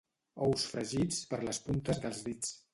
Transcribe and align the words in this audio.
Ous 0.45 0.63
fregits 0.71 1.21
per 1.35 1.41
les 1.45 1.63
puntes 1.69 2.05
dels 2.07 2.27
dits. 2.29 2.55